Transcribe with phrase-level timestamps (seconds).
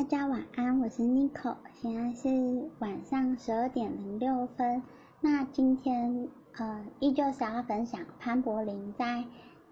[0.00, 4.82] 大家晚安，我是 Nico，现在是晚上十二点零六分。
[5.20, 6.26] 那今天
[6.56, 9.22] 呃依旧是要分享潘柏林在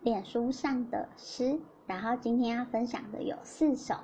[0.03, 3.95] 脸书上的诗，然后今天要分享的有四首。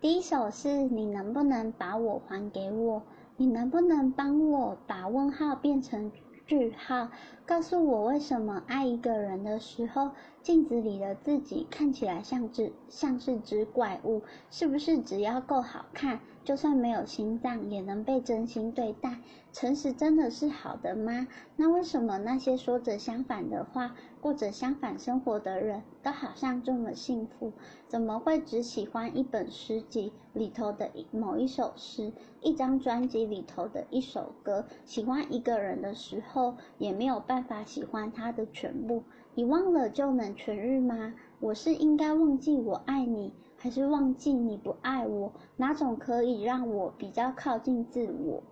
[0.00, 3.02] 第一首是你能不能把我还给我？
[3.36, 6.10] 你能不能帮我把问号变成？
[6.46, 7.08] 句号，
[7.44, 10.12] 告诉我为什么爱一个人的时候，
[10.46, 14.22] 镜子里的自己看起来像只像是只怪物？
[14.48, 19.18] 是不是只要够好看，就算没有心脏也能被真心对待？
[19.52, 21.26] 诚实真的是好的吗？
[21.56, 27.52] 那为什么那些说着相反的话，过着相反生活的人都好像这么幸福？
[27.88, 34.64] 怎么会只喜欢一本诗集里头的某一首诗，一张专辑里头的一首歌？
[34.84, 39.02] 喜欢一个人的时候，也没有办法喜欢他的全部。
[39.34, 41.14] 你忘了就能全日吗？
[41.40, 45.32] 我是应该忘记我爱你，还是忘记你不爱我？
[45.56, 48.42] 哪种可以让我比较靠近自我？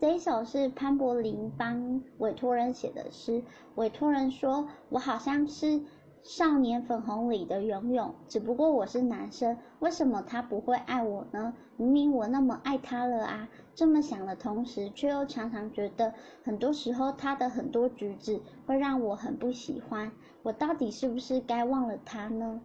[0.00, 3.42] 这一首是潘柏林帮委托人写的诗。
[3.74, 5.82] 委托人说：“我好像是
[6.22, 11.54] 少年粉红里的游泳，只不过我是男生，为什么他不会爱我呢？
[11.76, 16.12] 明明我那么爱他了啊！”这么想的同时，却又常常觉得，
[16.44, 20.12] 很多时候他的很多举止会让我很不喜欢。
[20.42, 22.60] 我到底是不是该忘了他呢？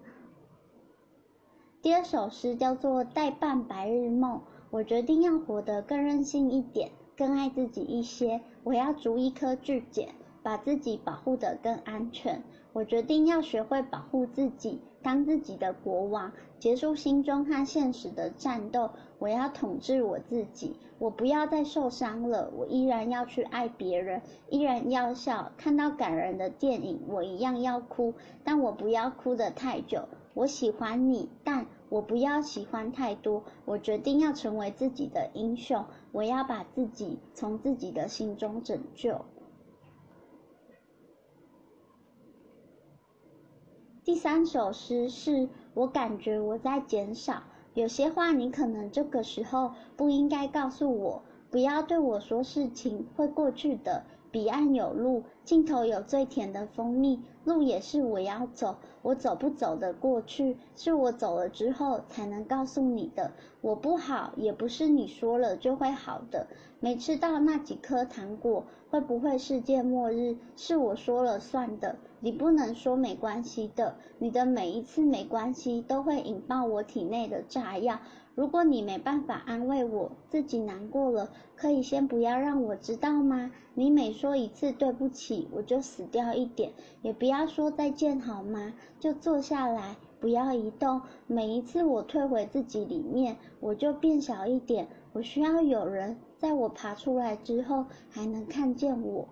[1.81, 4.39] 第二首诗叫做《代办白日梦》，
[4.71, 6.91] 我决定要活得更任性一点。
[7.15, 12.41] 更爱自己一些，我要逐一颗拒检，把自己保护得更安全。
[12.73, 18.89] 我决定要学会保护自己，当自己的国王，结束心中和现实的战斗。
[19.19, 22.51] 我要统治我自己，我不要再受伤了。
[22.57, 25.51] 我依然要去爱别人，依然要笑。
[25.55, 30.09] 看到感人的电影，我一样要哭，但我不要哭得太久。
[30.33, 33.43] 我喜欢你，但我不要喜欢太多。
[33.65, 39.23] 我决定要成为自己的英雄，我要把自己从自己的心中拯救。
[44.05, 47.43] 第三首诗是我感觉我在减少，
[47.73, 54.03] 有些话你可能这个时候不应该告诉我，不要对我说事情会过去的。
[54.33, 57.21] 彼岸有路，尽头有最甜的蜂蜜。
[57.45, 63.31] 路也是我要走，我走不走的过去，是我走了之后才能告诉你的。
[63.61, 66.47] 我不好，也不是你说了就会好的。
[66.79, 70.35] 没吃到那几颗糖果，会不会世界末日？
[70.55, 71.95] 是我说了算的。
[72.19, 77.99] 你不能说没关系的，你的每一次没关系都会引爆我体内的炸药。
[78.35, 83.51] 如果你没办法安慰我，自己难过了，可以先不要让我知道吗？
[83.75, 86.73] 你每说一次对不起，我就死掉一点，
[87.03, 88.73] 也不要说再见好吗？
[88.99, 91.01] 就坐下来，不要移动。
[91.27, 94.87] 每一次我退回自己里面，我就变小一点。
[95.11, 99.27] 我需要有人在我爬出来之后还能看见我。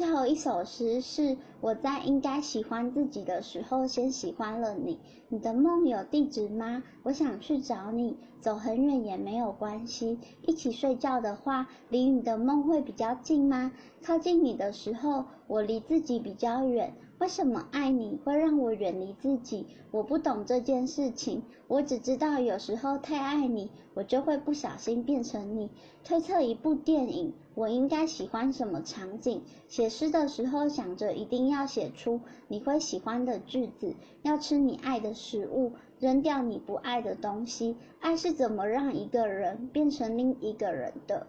[0.00, 4.98] 最后一首诗是我在应该喜欢自己的时候先喜欢了你。
[5.28, 6.82] 你的梦有地址吗？
[7.02, 10.18] 我想去找你，走很远也没有关系。
[10.46, 13.72] 一起睡觉的话，离你的梦会比较近吗？
[14.02, 16.94] 靠近你的时候，我离自己比较远。
[17.20, 19.66] 为什么爱你会让我远离自己？
[19.90, 25.68] 我不懂这件事情，我只知道有时候太爱你，我就会不小心变成你。
[26.02, 29.42] 推测一部电影，我应该喜欢什么场景？
[29.68, 37.76] 写诗的时候想着一定要写出你会喜欢的句子，要吃你爱的食物，扔掉你不爱的东西。
[38.00, 41.26] 爱是怎么让一个人变成另一个人的？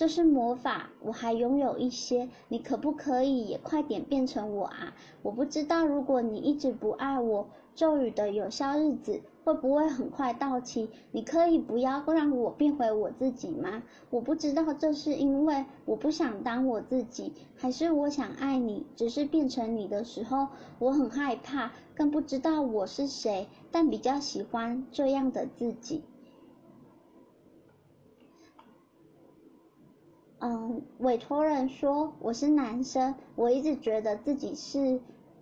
[0.00, 4.94] 这是魔法，我还拥有一些，你可不可以也快点变成我啊？
[5.20, 10.88] 我不知道，如果你一直不爱我，咒语的有效日子会不会很快到期？
[11.12, 13.82] 你可以不要让我变回我自己吗？
[14.08, 26.02] 我不知道，这是因为我不想当我自己，还是我想爱你，只是变成你的时候，我很害怕，更不知道我是谁，但比较喜欢这样的自己。
[30.42, 34.98] 嗯，委托人说我是男生，我一直觉得自己是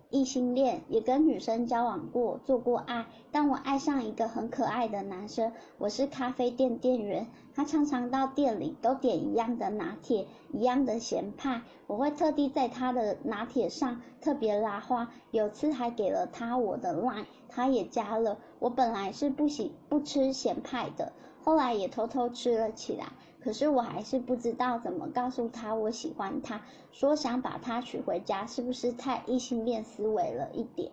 [0.09, 3.05] 异性恋，也跟女生交往过，做过爱。
[3.31, 11.61] 但我爱上一个很可爱的男生，我是咖啡店店员，他常常到店里都点一样的拿铁，一样的咸派。
[11.87, 18.37] 我会特地在他的拿铁上特别拉花，有次还给了他我的 line，他也加了。
[18.59, 23.13] 我本来是不喜不吃咸派的，后来也偷偷吃了起来。
[23.41, 30.91] 可是我还是不知道怎么告诉他我喜欢他，说想把他娶回家，是不是太异性恋思维了一点？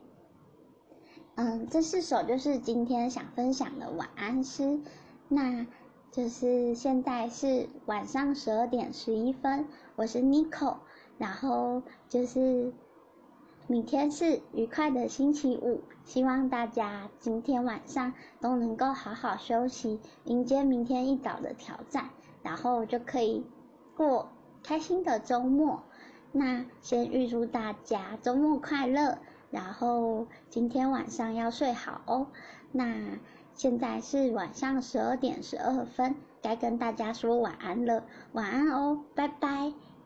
[1.35, 4.81] 嗯，这四首就是今天想分享的晚安诗。
[5.29, 5.67] 那
[6.13, 9.67] 就是现在是晚上十二点十一分，
[9.97, 10.77] 我是 Nico，
[11.19, 12.73] 然后就是
[13.67, 22.11] 明天是愉快的星期五，希望大家今天晚上都能够好好休息，迎接明天一早的挑战，
[22.47, 23.45] 然后就可以
[23.97, 24.29] 过
[24.63, 25.83] 开心的周末。
[26.31, 29.19] 那先预祝大家周末快乐。
[29.51, 32.29] 然后今天晚上要睡好哦。
[32.71, 33.19] 那
[33.55, 38.05] 现在是晚上十二点十二分，该跟大家说晚安了。
[38.33, 39.87] 晚安哦，拜拜。